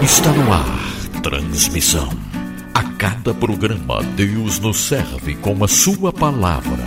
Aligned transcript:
Está 0.00 0.30
no 0.30 0.52
ar. 0.52 1.20
Transmissão. 1.20 2.08
A 2.72 2.84
cada 2.96 3.34
programa, 3.34 4.00
Deus 4.14 4.60
nos 4.60 4.86
serve 4.86 5.34
com 5.34 5.64
a 5.64 5.66
Sua 5.66 6.12
palavra. 6.12 6.78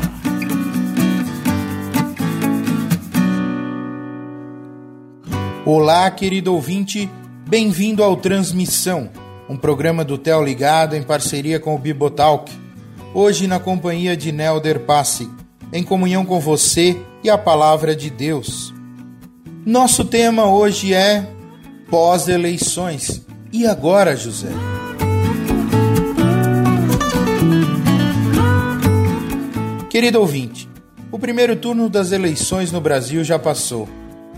Olá, 5.65 6.09
querido 6.11 6.53
ouvinte, 6.53 7.09
bem-vindo 7.45 8.01
ao 8.01 8.15
Transmissão, 8.15 9.09
um 9.49 9.57
programa 9.57 10.05
do 10.05 10.17
Tel 10.17 10.41
Ligado 10.41 10.95
em 10.95 11.03
parceria 11.03 11.59
com 11.59 11.75
o 11.75 11.79
Bibotalk. 11.79 12.49
Hoje 13.13 13.47
na 13.47 13.59
companhia 13.59 14.15
de 14.15 14.31
Nelder 14.31 14.79
Passi, 14.79 15.29
em 15.73 15.83
comunhão 15.83 16.25
com 16.25 16.39
você 16.39 16.97
e 17.21 17.29
a 17.29 17.37
palavra 17.37 17.93
de 17.93 18.09
Deus. 18.09 18.74
Nosso 19.65 20.05
tema 20.05 20.45
hoje 20.45 20.93
é 20.93 21.27
pós-eleições. 21.89 23.25
E 23.51 23.65
agora, 23.65 24.15
José? 24.15 24.49
Querido 29.89 30.19
ouvinte, 30.19 30.69
o 31.11 31.17
primeiro 31.17 31.55
turno 31.55 31.89
das 31.89 32.11
eleições 32.11 32.71
no 32.71 32.79
Brasil 32.79 33.23
já 33.23 33.39
passou. 33.39 33.89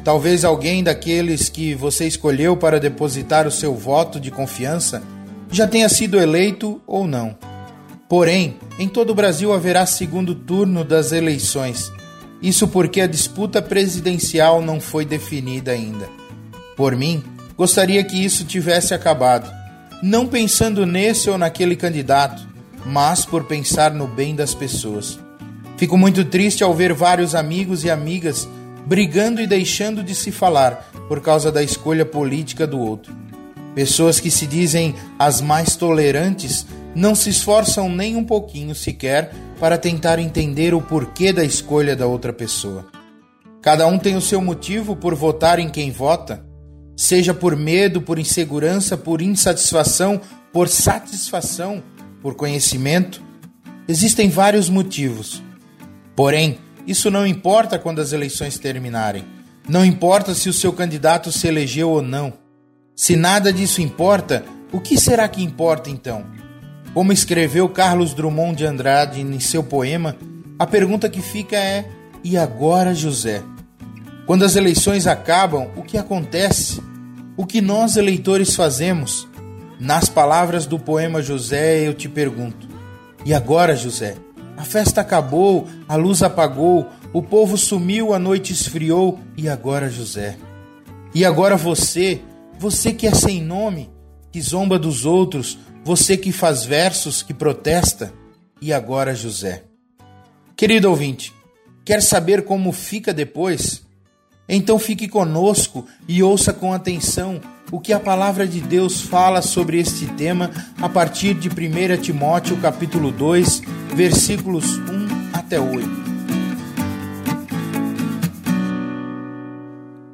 Talvez 0.02 0.46
alguém 0.46 0.82
daqueles 0.82 1.50
que 1.50 1.76
você 1.76 2.08
escolheu 2.08 2.56
para 2.56 2.80
depositar 2.80 3.46
o 3.46 3.52
seu 3.52 3.76
voto 3.76 4.22
de 4.22 4.32
confiança 4.32 5.04
já 5.52 5.68
tenha 5.68 5.90
sido 5.90 6.18
eleito 6.18 6.82
ou 6.88 7.06
não. 7.06 7.38
Porém, 8.08 8.58
em 8.80 8.88
todo 8.88 9.10
o 9.10 9.16
Brasil 9.16 9.52
haverá 9.52 9.86
segundo 9.86 10.34
turno 10.34 10.86
das 10.86 11.12
eleições. 11.12 11.92
Isso 12.42 12.68
porque 12.68 13.02
a 13.02 13.08
disputa 13.08 13.62
presidencial 13.62 14.62
não 14.62 14.80
foi 14.80 15.06
definida 15.06 15.72
ainda. 15.72 16.08
Por 16.76 16.96
mim, 16.96 17.24
gostaria 17.58 18.04
que 18.04 18.24
isso 18.24 18.46
tivesse 18.46 18.94
acabado, 18.94 19.52
não 20.04 20.28
pensando 20.28 20.86
nesse 20.86 21.30
ou 21.30 21.38
naquele 21.38 21.76
candidato, 21.76 22.48
mas 22.86 23.26
por 23.26 23.46
pensar 23.46 23.94
no 23.94 24.08
bem 24.08 24.36
das 24.36 24.54
pessoas. 24.54 25.20
Fico 25.78 25.98
muito 25.98 26.24
triste 26.24 26.64
ao 26.64 26.74
ver 26.74 26.94
vários 26.94 27.36
amigos 27.36 27.84
e 27.84 27.90
amigas 27.90 28.48
brigando 28.86 29.42
e 29.42 29.48
deixando 29.48 30.04
de 30.04 30.16
se 30.16 30.32
falar 30.32 30.90
por 31.08 31.22
causa 31.22 31.52
da 31.52 31.62
escolha 31.62 32.06
política 32.06 32.66
do 32.66 32.80
outro. 32.80 33.14
Pessoas 33.76 34.20
que 34.20 34.32
se 34.32 34.48
dizem 34.48 34.96
as 35.20 35.42
mais 35.42 35.76
tolerantes 35.76 36.66
não 36.96 37.14
se 37.14 37.30
esforçam 37.30 37.90
nem 37.90 38.16
um 38.16 38.24
pouquinho 38.24 38.74
sequer 38.74 39.32
para 39.60 39.78
tentar 39.78 40.20
entender 40.20 40.74
o 40.74 40.82
porquê 40.82 41.34
da 41.34 41.44
escolha 41.44 41.96
da 41.96 42.08
outra 42.08 42.32
pessoa. 42.32 42.86
Cada 43.62 43.88
um 43.88 43.98
tem 43.98 44.16
o 44.16 44.22
seu 44.22 44.42
motivo 44.42 44.96
por 44.96 45.16
votar 45.16 45.60
em 45.60 45.70
quem 45.70 45.92
vota, 45.92 46.46
seja 46.96 47.34
por 47.34 47.56
medo, 47.56 48.02
por 48.02 48.18
insegurança, 48.20 48.96
por 48.96 49.22
insatisfação, 49.22 50.22
por 50.54 50.70
satisfação, 50.70 51.84
por 52.22 52.36
conhecimento. 52.36 53.22
Existem 53.88 54.30
vários 54.30 54.70
motivos. 54.70 55.44
Porém, 56.16 56.60
isso 56.86 57.12
não 57.12 57.28
importa 57.28 57.78
quando 57.78 58.00
as 58.00 58.14
eleições 58.14 58.58
terminarem. 58.58 59.26
Não 59.68 59.84
importa 59.84 60.34
se 60.34 60.48
o 60.48 60.54
seu 60.54 60.72
candidato 60.72 61.32
se 61.32 61.48
elegeu 61.48 61.90
ou 61.90 62.02
não. 62.02 62.34
Se 62.96 63.16
nada 63.16 63.52
disso 63.52 63.82
importa, 63.82 64.44
o 64.72 64.80
que 64.80 64.98
será 64.98 65.28
que 65.28 65.44
importa 65.44 65.90
então? 65.90 66.26
Como 66.98 67.14
escreveu 67.14 67.70
Carlos 67.70 68.16
Drummond 68.16 68.56
de 68.56 68.66
Andrade 68.66 69.22
em 69.22 69.40
seu 69.40 69.62
poema, 69.62 70.18
a 70.58 70.66
pergunta 70.66 71.08
que 71.08 71.22
fica 71.22 71.56
é: 71.56 71.88
e 72.24 72.36
agora, 72.36 72.96
José? 72.96 73.44
Quando 74.26 74.44
as 74.44 74.56
eleições 74.56 75.06
acabam, 75.06 75.70
o 75.76 75.84
que 75.84 75.96
acontece? 75.96 76.82
O 77.38 77.46
que 77.46 77.62
nós 77.62 77.98
eleitores 77.98 78.56
fazemos? 78.56 79.28
Nas 79.80 80.10
palavras 80.10 80.66
do 80.66 80.80
poema 80.80 81.22
José, 81.22 81.88
eu 81.88 81.94
te 81.94 82.10
pergunto: 82.10 82.68
e 83.24 83.32
agora, 83.32 83.76
José? 83.76 84.16
A 84.58 84.64
festa 84.64 85.02
acabou, 85.02 85.68
a 85.88 85.96
luz 85.96 86.24
apagou, 86.24 86.88
o 87.14 87.22
povo 87.22 87.60
sumiu, 87.60 88.12
a 88.12 88.18
noite 88.18 88.54
esfriou, 88.54 89.20
e 89.38 89.48
agora, 89.48 89.88
José? 89.88 90.36
E 91.14 91.24
agora 91.24 91.56
você, 91.56 92.24
você 92.58 92.92
que 92.92 93.06
é 93.06 93.14
sem 93.14 93.40
nome, 93.40 93.88
que 94.32 94.42
zomba 94.42 94.80
dos 94.80 95.06
outros, 95.06 95.60
você 95.84 96.18
que 96.18 96.32
faz 96.32 96.64
versos, 96.64 97.22
que 97.22 97.34
protesta, 97.34 98.14
e 98.62 98.74
agora 98.74 99.16
José. 99.16 99.64
Querido 100.56 100.90
ouvinte, 100.90 101.34
quer 101.86 102.02
saber 102.02 102.44
como 102.44 102.72
fica 102.72 103.14
depois? 103.14 103.86
Então 104.50 104.80
fique 104.80 105.08
conosco 105.08 105.86
e 106.08 106.24
ouça 106.24 106.54
com 106.54 106.74
atenção 106.74 107.42
o 107.72 107.80
que 107.80 107.92
a 107.92 108.00
palavra 108.00 108.48
de 108.48 108.62
Deus 108.62 109.02
fala 109.02 109.42
sobre 109.42 109.80
este 109.80 110.06
tema 110.14 110.50
a 110.82 110.88
partir 110.88 111.34
de 111.34 111.50
1 111.50 112.02
Timóteo 112.02 112.56
capítulo 112.58 113.12
2, 113.12 113.62
versículos 113.94 114.78
1 114.78 114.82
até 115.34 115.60
8. 115.60 116.08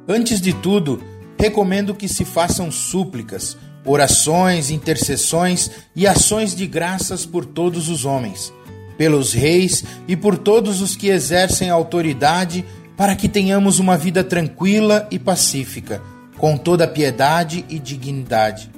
Antes 0.08 0.40
de 0.40 0.52
tudo, 0.52 1.02
recomendo 1.38 1.94
que 1.94 2.08
se 2.08 2.24
façam 2.24 2.70
súplicas, 2.70 3.56
orações, 3.84 4.70
intercessões 4.70 5.70
e 5.94 6.06
ações 6.06 6.54
de 6.54 6.66
graças 6.66 7.26
por 7.26 7.44
todos 7.44 7.88
os 7.88 8.04
homens, 8.04 8.52
pelos 8.96 9.32
reis 9.32 9.84
e 10.08 10.16
por 10.16 10.38
todos 10.38 10.80
os 10.80 10.96
que 10.96 11.08
exercem 11.08 11.68
autoridade, 11.68 12.64
para 12.96 13.14
que 13.14 13.28
tenhamos 13.28 13.78
uma 13.78 13.96
vida 13.96 14.24
tranquila 14.24 15.06
e 15.10 15.18
pacífica, 15.18 16.00
com 16.38 16.56
toda 16.56 16.88
piedade 16.88 17.64
e 17.68 17.78
dignidade. 17.78 18.70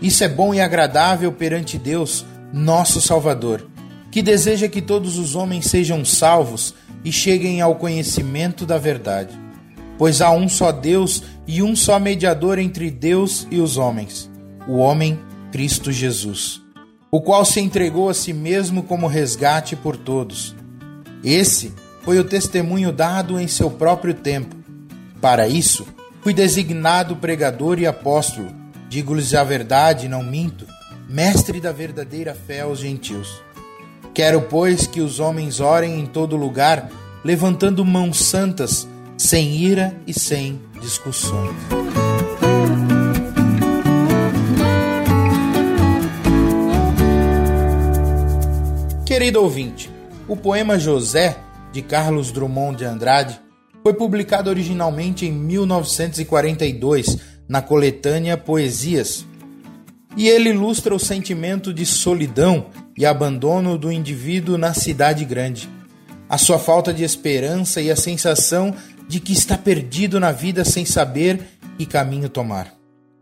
Isso 0.00 0.24
é 0.24 0.28
bom 0.28 0.54
e 0.54 0.60
agradável 0.60 1.32
perante 1.32 1.76
Deus, 1.76 2.24
nosso 2.52 3.00
Salvador, 3.00 3.66
que 4.10 4.22
deseja 4.22 4.68
que 4.68 4.80
todos 4.80 5.18
os 5.18 5.34
homens 5.34 5.66
sejam 5.66 6.04
salvos 6.04 6.74
e 7.04 7.10
cheguem 7.10 7.60
ao 7.60 7.74
conhecimento 7.74 8.64
da 8.64 8.78
verdade. 8.78 9.36
Pois 9.98 10.20
há 10.20 10.30
um 10.30 10.48
só 10.48 10.70
Deus 10.70 11.22
e 11.46 11.62
um 11.62 11.74
só 11.74 11.98
mediador 11.98 12.58
entre 12.58 12.90
Deus 12.90 13.46
e 13.50 13.58
os 13.58 13.78
homens 13.78 14.30
o 14.66 14.78
homem 14.78 15.18
Cristo 15.52 15.92
Jesus, 15.92 16.60
o 17.10 17.20
qual 17.20 17.44
se 17.44 17.60
entregou 17.60 18.08
a 18.08 18.14
si 18.14 18.32
mesmo 18.32 18.82
como 18.82 19.06
resgate 19.06 19.76
por 19.76 19.96
todos. 19.96 20.54
Esse 21.22 21.72
foi 22.02 22.18
o 22.18 22.24
testemunho 22.24 22.92
dado 22.92 23.38
em 23.38 23.48
seu 23.48 23.70
próprio 23.70 24.14
tempo. 24.14 24.54
Para 25.20 25.48
isso, 25.48 25.86
fui 26.20 26.34
designado 26.34 27.16
pregador 27.16 27.78
e 27.78 27.86
apóstolo, 27.86 28.48
digo-lhes 28.88 29.34
a 29.34 29.42
verdade, 29.42 30.08
não 30.08 30.22
minto, 30.22 30.66
mestre 31.08 31.60
da 31.60 31.72
verdadeira 31.72 32.34
fé 32.34 32.60
aos 32.60 32.80
gentios. 32.80 33.40
Quero, 34.12 34.42
pois, 34.42 34.86
que 34.86 35.00
os 35.00 35.20
homens 35.20 35.60
orem 35.60 36.00
em 36.00 36.06
todo 36.06 36.36
lugar, 36.36 36.90
levantando 37.24 37.84
mãos 37.84 38.18
santas, 38.18 38.88
sem 39.18 39.56
ira 39.56 39.94
e 40.06 40.14
sem 40.14 40.60
discussões. 40.80 41.54
Querido 49.16 49.40
ouvinte, 49.40 49.90
o 50.28 50.36
poema 50.36 50.78
José, 50.78 51.38
de 51.72 51.80
Carlos 51.80 52.30
Drummond 52.30 52.76
de 52.76 52.84
Andrade, 52.84 53.40
foi 53.82 53.94
publicado 53.94 54.50
originalmente 54.50 55.24
em 55.24 55.32
1942 55.32 57.16
na 57.48 57.62
coletânea 57.62 58.36
Poesias. 58.36 59.24
E 60.18 60.28
ele 60.28 60.50
ilustra 60.50 60.94
o 60.94 60.98
sentimento 60.98 61.72
de 61.72 61.86
solidão 61.86 62.66
e 62.94 63.06
abandono 63.06 63.78
do 63.78 63.90
indivíduo 63.90 64.58
na 64.58 64.74
cidade 64.74 65.24
grande, 65.24 65.66
a 66.28 66.36
sua 66.36 66.58
falta 66.58 66.92
de 66.92 67.02
esperança 67.02 67.80
e 67.80 67.90
a 67.90 67.96
sensação 67.96 68.74
de 69.08 69.18
que 69.18 69.32
está 69.32 69.56
perdido 69.56 70.20
na 70.20 70.30
vida 70.30 70.62
sem 70.62 70.84
saber 70.84 71.40
que 71.78 71.86
caminho 71.86 72.28
tomar. 72.28 72.70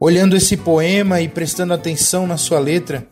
Olhando 0.01 0.35
esse 0.35 0.57
poema 0.57 1.21
e 1.21 1.29
prestando 1.29 1.73
atenção 1.73 2.27
na 2.27 2.37
sua 2.37 2.59
letra, 2.59 3.07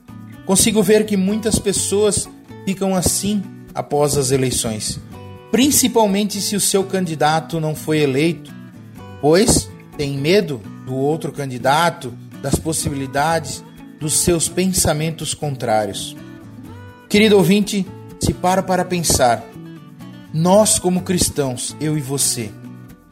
consigo 0.45 0.83
ver 0.83 1.07
que 1.07 1.17
muitas 1.17 1.61
pessoas 1.61 2.29
ficam 2.65 2.95
assim 2.95 3.43
após 3.75 4.17
as 4.17 4.31
eleições, 4.31 5.01
principalmente 5.51 6.41
se 6.41 6.57
o 6.57 6.61
seu 6.61 6.85
candidato 6.85 7.61
não 7.61 7.75
foi 7.75 7.99
eleito, 8.01 8.53
pois 9.21 9.69
tem 9.97 10.17
medo 10.17 10.61
do 10.87 10.95
outro 10.95 11.33
candidato, 11.33 12.13
das 12.43 12.57
possibilidades, 12.57 13.63
dos 14.01 14.15
seus 14.15 14.49
pensamentos 14.49 15.33
contrários. 15.33 16.17
Querido 17.09 17.37
ouvinte, 17.37 17.87
se 18.21 18.33
para 18.33 18.63
para 18.63 18.85
pensar, 18.85 19.45
nós 20.33 20.79
como 20.79 21.03
cristãos, 21.03 21.77
eu 21.81 21.97
e 21.97 22.01
você, 22.01 22.51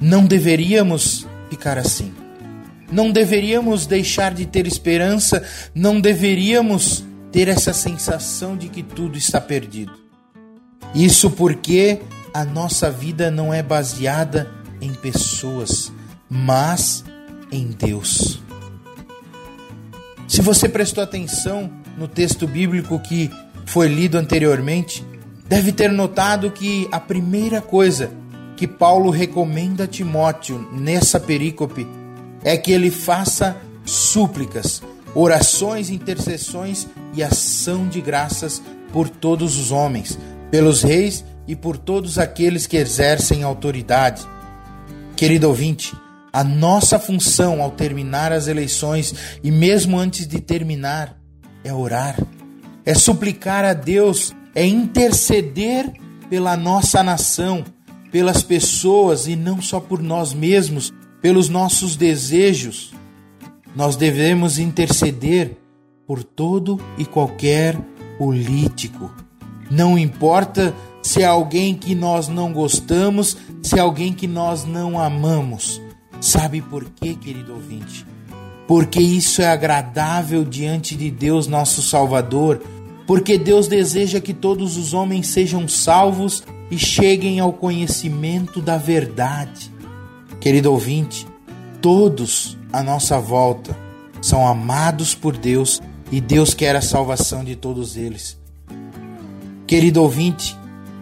não 0.00 0.24
deveríamos 0.24 1.26
ficar 1.50 1.76
assim. 1.78 2.12
Não 2.90 3.12
deveríamos 3.12 3.86
deixar 3.86 4.34
de 4.34 4.46
ter 4.46 4.66
esperança, 4.66 5.44
não 5.74 6.00
deveríamos 6.00 7.04
ter 7.32 7.48
essa 7.48 7.72
sensação 7.72 8.56
de 8.56 8.68
que 8.68 8.82
tudo 8.82 9.16
está 9.16 9.40
perdido. 9.40 9.92
Isso 10.94 11.30
porque 11.30 12.00
a 12.34 12.44
nossa 12.44 12.90
vida 12.90 13.30
não 13.30 13.52
é 13.52 13.62
baseada 13.62 14.50
em 14.80 14.92
pessoas, 14.92 15.92
mas 16.28 17.04
em 17.52 17.68
Deus. 17.68 18.40
Se 20.26 20.40
você 20.40 20.68
prestou 20.68 21.02
atenção 21.02 21.70
no 21.96 22.06
texto 22.06 22.46
bíblico 22.46 22.98
que 23.00 23.30
foi 23.66 23.88
lido 23.88 24.16
anteriormente, 24.16 25.04
deve 25.46 25.72
ter 25.72 25.90
notado 25.90 26.50
que 26.50 26.88
a 26.90 27.00
primeira 27.00 27.60
coisa 27.60 28.10
que 28.56 28.66
Paulo 28.66 29.10
recomenda 29.10 29.84
a 29.84 29.88
Timóteo 29.88 30.68
nessa 30.72 31.18
perícope 31.18 31.86
é 32.44 32.56
que 32.56 32.72
ele 32.72 32.90
faça 32.90 33.56
súplicas, 33.84 34.82
orações, 35.14 35.90
intercessões 35.90 36.86
e 37.14 37.22
ação 37.22 37.88
de 37.88 38.00
graças 38.00 38.62
por 38.92 39.08
todos 39.08 39.58
os 39.58 39.70
homens, 39.70 40.18
pelos 40.50 40.82
reis 40.82 41.24
e 41.46 41.56
por 41.56 41.76
todos 41.76 42.18
aqueles 42.18 42.66
que 42.66 42.76
exercem 42.76 43.42
autoridade. 43.42 44.26
Querido 45.16 45.48
ouvinte, 45.48 45.94
a 46.32 46.44
nossa 46.44 46.98
função 46.98 47.60
ao 47.60 47.70
terminar 47.70 48.32
as 48.32 48.46
eleições 48.46 49.14
e 49.42 49.50
mesmo 49.50 49.98
antes 49.98 50.26
de 50.26 50.40
terminar 50.40 51.16
é 51.64 51.72
orar, 51.72 52.16
é 52.84 52.94
suplicar 52.94 53.64
a 53.64 53.72
Deus, 53.72 54.32
é 54.54 54.64
interceder 54.64 55.92
pela 56.28 56.56
nossa 56.56 57.02
nação, 57.02 57.64
pelas 58.10 58.42
pessoas 58.42 59.26
e 59.26 59.36
não 59.36 59.60
só 59.60 59.80
por 59.80 60.00
nós 60.00 60.32
mesmos, 60.32 60.92
pelos 61.20 61.48
nossos 61.48 61.96
desejos. 61.96 62.92
Nós 63.74 63.96
devemos 63.96 64.58
interceder 64.58 65.56
por 66.06 66.24
todo 66.24 66.80
e 66.98 67.04
qualquer 67.04 67.78
político. 68.18 69.10
Não 69.70 69.98
importa 69.98 70.74
se 71.02 71.22
é 71.22 71.26
alguém 71.26 71.74
que 71.74 71.94
nós 71.94 72.28
não 72.28 72.52
gostamos, 72.52 73.36
se 73.62 73.78
é 73.78 73.80
alguém 73.80 74.12
que 74.12 74.26
nós 74.26 74.64
não 74.64 75.00
amamos. 75.00 75.80
Sabe 76.20 76.60
por 76.60 76.84
quê, 76.90 77.14
querido 77.14 77.54
ouvinte? 77.54 78.04
Porque 78.66 79.00
isso 79.00 79.40
é 79.40 79.48
agradável 79.48 80.44
diante 80.44 80.94
de 80.94 81.10
Deus, 81.10 81.46
nosso 81.46 81.82
Salvador. 81.82 82.60
Porque 83.06 83.38
Deus 83.38 83.66
deseja 83.66 84.20
que 84.20 84.34
todos 84.34 84.76
os 84.76 84.92
homens 84.92 85.28
sejam 85.28 85.66
salvos 85.66 86.44
e 86.70 86.78
cheguem 86.78 87.40
ao 87.40 87.52
conhecimento 87.52 88.60
da 88.60 88.76
verdade. 88.76 89.72
Querido 90.40 90.70
ouvinte, 90.70 91.26
todos 91.80 92.56
à 92.72 92.82
nossa 92.82 93.18
volta 93.18 93.76
são 94.20 94.46
amados 94.46 95.14
por 95.14 95.36
Deus 95.36 95.80
e 96.10 96.20
Deus 96.20 96.52
quer 96.54 96.76
a 96.76 96.80
salvação 96.80 97.44
de 97.44 97.56
todos 97.56 97.96
eles. 97.96 98.38
Querido 99.66 100.02
ouvinte, 100.02 100.56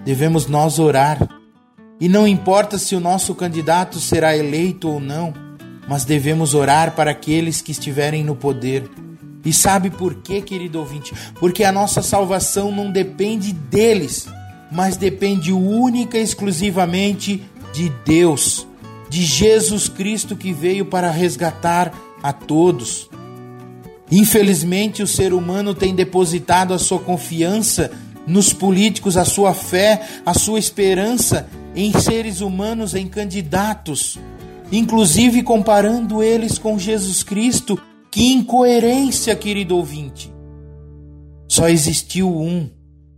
devemos 0.05 0.47
nós 0.47 0.79
orar. 0.79 1.27
E 2.01 2.09
não 2.09 2.29
importa 2.29 2.79
se 2.79 2.95
o 2.95 3.01
nosso 3.01 3.35
candidato 3.35 3.99
será 3.99 4.37
eleito 4.37 4.89
ou 4.89 5.01
não, 5.01 5.33
mas 5.89 6.05
devemos 6.05 6.55
orar 6.55 6.95
para 6.95 7.11
aqueles 7.11 7.61
que 7.61 7.73
estiverem 7.73 8.23
no 8.23 8.37
poder. 8.37 8.89
E 9.45 9.53
sabe 9.53 9.91
por 9.91 10.17
quê, 10.17 10.43
querido 10.43 10.79
ouvinte? 10.79 11.15
Porque 11.41 11.65
a 11.65 11.73
nossa 11.73 12.03
salvação 12.03 12.71
não 12.71 12.93
depende 12.93 13.53
deles, 13.53 14.29
mas 14.71 14.97
depende 14.97 15.51
única 15.51 16.19
e 16.19 16.23
exclusivamente 16.23 17.43
de 17.73 17.89
Deus, 18.05 18.68
de 19.09 19.25
Jesus 19.25 19.89
Cristo 19.89 20.37
que 20.37 20.53
veio 20.53 20.87
para 20.87 21.11
resgatar 21.11 21.93
a 22.23 22.33
todos. 22.33 23.09
Infelizmente, 24.11 25.03
o 25.03 25.07
ser 25.07 25.33
humano 25.33 25.75
tem 25.75 25.95
depositado 25.95 26.73
a 26.73 26.79
sua 26.79 26.99
confiança 26.99 27.91
nos 28.27 28.53
políticos, 28.53 29.17
a 29.17 29.25
sua 29.25 29.55
fé, 29.55 30.07
a 30.25 30.35
sua 30.35 30.59
esperança 30.59 31.49
em 31.75 31.93
seres 31.99 32.41
humanos, 32.41 32.95
em 32.95 33.07
candidatos, 33.07 34.19
inclusive 34.71 35.43
comparando 35.43 36.23
eles 36.23 36.59
com 36.59 36.79
Jesus 36.79 37.23
Cristo. 37.23 37.81
Que 38.11 38.33
incoerência, 38.33 39.35
querido 39.37 39.77
ouvinte! 39.77 40.33
Só 41.47 41.69
existiu 41.69 42.35
um, 42.35 42.69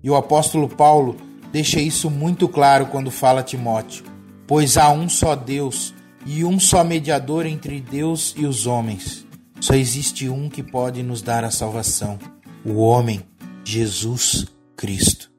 e 0.02 0.10
o 0.10 0.16
apóstolo 0.16 0.68
Paulo 0.68 1.16
deixa 1.52 1.80
isso 1.80 2.08
muito 2.08 2.48
claro 2.48 2.86
quando 2.86 3.10
fala 3.10 3.40
a 3.40 3.44
Timóteo: 3.44 4.04
Pois 4.50 4.76
há 4.76 4.90
um 4.90 5.08
só 5.08 5.36
Deus 5.36 5.94
e 6.26 6.44
um 6.44 6.58
só 6.58 6.82
mediador 6.82 7.46
entre 7.46 7.80
Deus 7.80 8.34
e 8.36 8.44
os 8.44 8.66
homens. 8.66 9.24
Só 9.60 9.74
existe 9.74 10.28
um 10.28 10.48
que 10.48 10.60
pode 10.60 11.04
nos 11.04 11.22
dar 11.22 11.44
a 11.44 11.52
salvação: 11.52 12.18
o 12.64 12.78
homem, 12.78 13.22
Jesus 13.64 14.46
Cristo. 14.76 15.30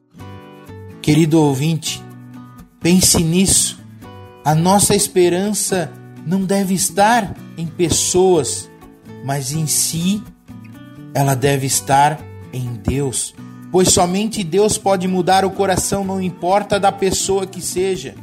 Querido 1.01 1.41
ouvinte, 1.41 2.01
pense 2.79 3.21
nisso. 3.21 3.83
A 4.45 4.55
nossa 4.55 4.95
esperança 4.95 5.91
não 6.25 6.45
deve 6.45 6.73
estar 6.73 7.35
em 7.57 7.67
pessoas, 7.67 8.69
mas 9.25 9.51
em 9.51 9.67
si, 9.67 10.23
ela 11.13 11.35
deve 11.35 11.67
estar 11.67 12.17
em 12.53 12.75
Deus, 12.75 13.35
pois 13.73 13.89
somente 13.89 14.41
Deus 14.41 14.77
pode 14.77 15.05
mudar 15.05 15.43
o 15.43 15.51
coração, 15.51 16.05
não 16.05 16.21
importa 16.21 16.79
da 16.79 16.93
pessoa 16.93 17.45
que 17.45 17.61
seja. 17.61 18.15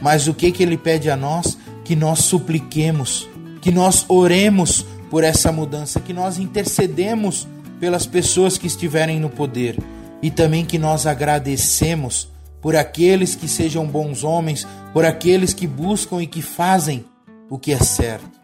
Mas 0.00 0.28
o 0.28 0.34
que 0.34 0.52
que 0.52 0.62
ele 0.62 0.76
pede 0.76 1.10
a 1.10 1.16
nós? 1.16 1.58
Que 1.84 1.96
nós 1.96 2.20
supliquemos, 2.20 3.28
que 3.60 3.70
nós 3.70 4.04
oremos 4.08 4.84
por 5.10 5.24
essa 5.24 5.50
mudança, 5.50 6.00
que 6.00 6.12
nós 6.12 6.38
intercedemos 6.38 7.46
pelas 7.80 8.06
pessoas 8.06 8.58
que 8.58 8.66
estiverem 8.66 9.18
no 9.20 9.30
poder 9.30 9.78
e 10.22 10.30
também 10.30 10.64
que 10.64 10.78
nós 10.78 11.06
agradecemos 11.06 12.28
por 12.60 12.74
aqueles 12.74 13.34
que 13.34 13.48
sejam 13.48 13.86
bons 13.86 14.24
homens, 14.24 14.66
por 14.92 15.04
aqueles 15.04 15.54
que 15.54 15.66
buscam 15.66 16.22
e 16.22 16.26
que 16.26 16.42
fazem 16.42 17.04
o 17.48 17.58
que 17.58 17.72
é 17.72 17.78
certo. 17.78 18.38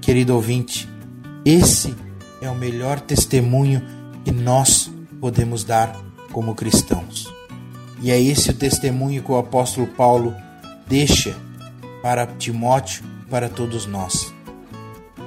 Querido 0.00 0.34
ouvinte, 0.34 0.88
esse 1.44 1.94
é 2.40 2.50
o 2.50 2.54
melhor 2.54 3.00
testemunho 3.00 3.82
que 4.24 4.32
nós 4.32 4.90
podemos 5.20 5.64
dar 5.64 5.96
como 6.32 6.54
cristãos. 6.54 7.32
E 8.00 8.10
é 8.10 8.20
esse 8.20 8.50
o 8.50 8.54
testemunho 8.54 9.22
que 9.22 9.32
o 9.32 9.38
apóstolo 9.38 9.86
Paulo 9.86 10.34
deixa 10.86 11.36
para 12.02 12.26
Timóteo, 12.26 13.04
para 13.28 13.48
todos 13.48 13.86
nós. 13.86 14.32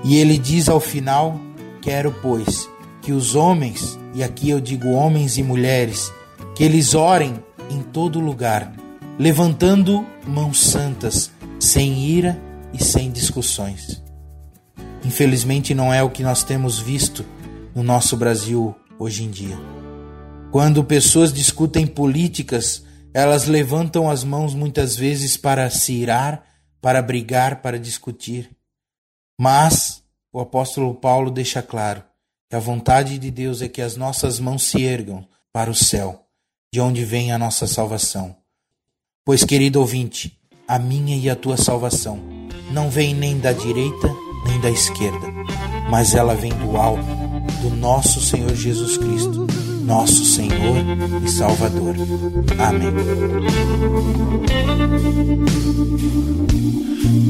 E 0.03 0.17
ele 0.17 0.37
diz 0.37 0.69
ao 0.69 0.79
final: 0.79 1.39
Quero, 1.81 2.11
pois, 2.21 2.69
que 3.01 3.11
os 3.11 3.35
homens, 3.35 3.97
e 4.13 4.23
aqui 4.23 4.49
eu 4.49 4.59
digo 4.59 4.89
homens 4.89 5.37
e 5.37 5.43
mulheres, 5.43 6.11
que 6.55 6.63
eles 6.63 6.93
orem 6.93 7.35
em 7.69 7.81
todo 7.81 8.19
lugar, 8.19 8.73
levantando 9.17 10.05
mãos 10.25 10.59
santas, 10.59 11.31
sem 11.59 11.99
ira 11.99 12.41
e 12.73 12.83
sem 12.83 13.11
discussões. 13.11 14.01
Infelizmente, 15.03 15.73
não 15.73 15.93
é 15.93 16.01
o 16.03 16.09
que 16.09 16.23
nós 16.23 16.43
temos 16.43 16.79
visto 16.79 17.25
no 17.73 17.83
nosso 17.83 18.15
Brasil 18.15 18.75
hoje 18.99 19.23
em 19.23 19.29
dia. 19.29 19.80
Quando 20.51 20.83
pessoas 20.83 21.31
discutem 21.31 21.87
políticas, 21.87 22.83
elas 23.13 23.45
levantam 23.45 24.09
as 24.09 24.23
mãos 24.23 24.53
muitas 24.53 24.95
vezes 24.95 25.37
para 25.37 25.69
se 25.69 25.93
irar, 25.93 26.43
para 26.81 27.01
brigar, 27.01 27.61
para 27.61 27.79
discutir. 27.79 28.51
Mas 29.39 30.03
o 30.31 30.39
apóstolo 30.39 30.93
Paulo 30.93 31.31
deixa 31.31 31.61
claro 31.61 32.03
que 32.49 32.55
a 32.55 32.59
vontade 32.59 33.17
de 33.17 33.31
Deus 33.31 33.61
é 33.61 33.69
que 33.69 33.81
as 33.81 33.95
nossas 33.95 34.39
mãos 34.39 34.63
se 34.63 34.83
ergam 34.83 35.25
para 35.53 35.71
o 35.71 35.75
céu, 35.75 36.25
de 36.73 36.81
onde 36.81 37.05
vem 37.05 37.31
a 37.31 37.37
nossa 37.37 37.65
salvação. 37.65 38.35
Pois, 39.23 39.45
querido 39.45 39.79
ouvinte, 39.79 40.37
a 40.67 40.77
minha 40.77 41.15
e 41.15 41.29
a 41.29 41.35
tua 41.35 41.55
salvação 41.55 42.19
não 42.71 42.89
vem 42.89 43.13
nem 43.13 43.39
da 43.39 43.53
direita 43.53 44.09
nem 44.45 44.59
da 44.59 44.69
esquerda, 44.69 45.27
mas 45.89 46.15
ela 46.15 46.35
vem 46.35 46.51
do 46.53 46.75
alto, 46.77 47.03
do 47.61 47.69
nosso 47.69 48.19
Senhor 48.21 48.53
Jesus 48.55 48.97
Cristo, 48.97 49.47
nosso 49.81 50.23
Senhor 50.25 50.77
e 51.23 51.29
Salvador. 51.29 51.95
Amém. 52.57 52.91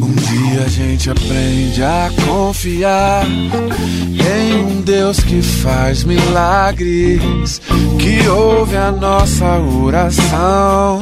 Um 0.02 0.14
dia 0.14 0.64
a 0.66 0.70
gente 0.70 1.10
aprende 1.10 1.84
a 1.84 2.10
confiar 2.28 3.26
em 3.26 4.56
um 4.56 4.82
Deus 4.82 5.20
que 5.20 5.42
faz 5.42 6.04
milagres, 6.04 7.62
que 8.00 8.28
ouve 8.28 8.76
a 8.76 8.92
nossa 8.92 9.60
oração, 9.60 11.02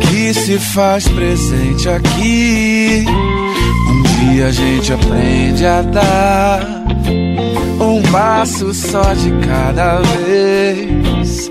que 0.00 0.34
se 0.34 0.58
faz 0.58 1.08
presente 1.08 1.88
aqui. 1.88 3.04
Um 3.08 4.32
dia 4.32 4.46
a 4.48 4.52
gente 4.52 4.92
aprende 4.92 5.64
a 5.64 5.82
dar 5.82 6.75
um 7.08 8.02
passo 8.10 8.72
só 8.74 9.14
de 9.14 9.30
cada 9.46 10.00
vez, 10.00 11.50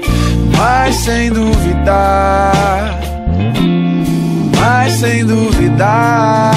mas 0.57 0.95
sem 0.95 1.31
duvidar 1.31 3.05
mas 4.65 4.93
sem 4.93 5.25
duvidar 5.25 6.51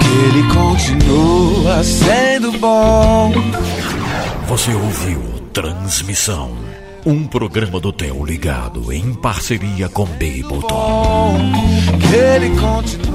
que 0.00 0.08
ele 0.28 0.42
continua 0.52 1.82
sendo 1.82 2.52
bom. 2.58 3.32
Você 4.46 4.72
ouviu 4.72 5.20
Transmissão, 5.52 6.52
um 7.04 7.26
programa 7.26 7.80
do 7.80 7.92
Theo 7.92 8.24
Ligado 8.24 8.92
em 8.92 9.14
parceria 9.14 9.88
com 9.88 10.04
Bableton. 10.04 11.38
Que 12.00 12.14
ele 12.16 12.50
continua 12.60 13.13